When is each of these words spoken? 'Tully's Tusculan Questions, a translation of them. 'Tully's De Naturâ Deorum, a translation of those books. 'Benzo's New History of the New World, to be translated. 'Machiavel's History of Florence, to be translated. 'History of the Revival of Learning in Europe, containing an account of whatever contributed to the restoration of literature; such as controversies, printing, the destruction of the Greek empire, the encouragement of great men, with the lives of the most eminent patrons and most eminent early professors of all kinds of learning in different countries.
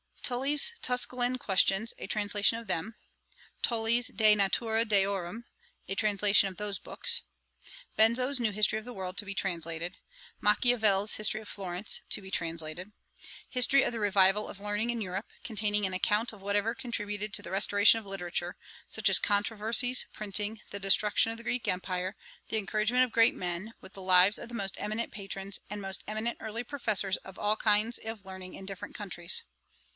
'Tully's 0.23 0.71
Tusculan 0.81 1.37
Questions, 1.37 1.93
a 1.99 2.07
translation 2.07 2.57
of 2.57 2.65
them. 2.67 2.95
'Tully's 3.61 4.07
De 4.07 4.33
Naturâ 4.33 4.85
Deorum, 4.87 5.43
a 5.89 5.93
translation 5.93 6.47
of 6.47 6.55
those 6.57 6.79
books. 6.79 7.21
'Benzo's 7.99 8.39
New 8.39 8.51
History 8.51 8.79
of 8.79 8.85
the 8.85 8.91
New 8.91 8.95
World, 8.97 9.17
to 9.17 9.25
be 9.25 9.35
translated. 9.35 9.97
'Machiavel's 10.39 11.15
History 11.15 11.41
of 11.41 11.49
Florence, 11.49 12.01
to 12.09 12.21
be 12.21 12.31
translated. 12.31 12.93
'History 13.49 13.83
of 13.83 13.91
the 13.91 13.99
Revival 13.99 14.47
of 14.47 14.61
Learning 14.61 14.89
in 14.89 15.01
Europe, 15.01 15.27
containing 15.43 15.85
an 15.85 15.93
account 15.93 16.31
of 16.31 16.41
whatever 16.41 16.73
contributed 16.73 17.33
to 17.33 17.41
the 17.41 17.51
restoration 17.51 17.99
of 17.99 18.05
literature; 18.05 18.55
such 18.89 19.09
as 19.09 19.19
controversies, 19.19 20.05
printing, 20.13 20.61
the 20.71 20.79
destruction 20.79 21.31
of 21.31 21.37
the 21.37 21.43
Greek 21.43 21.67
empire, 21.67 22.15
the 22.47 22.57
encouragement 22.57 23.03
of 23.03 23.11
great 23.11 23.35
men, 23.35 23.73
with 23.81 23.93
the 23.93 24.01
lives 24.01 24.39
of 24.39 24.47
the 24.47 24.55
most 24.55 24.75
eminent 24.79 25.11
patrons 25.11 25.59
and 25.69 25.81
most 25.81 26.03
eminent 26.07 26.37
early 26.39 26.63
professors 26.63 27.17
of 27.17 27.37
all 27.37 27.57
kinds 27.57 27.97
of 27.99 28.25
learning 28.25 28.53
in 28.55 28.65
different 28.65 28.95
countries. 28.95 29.43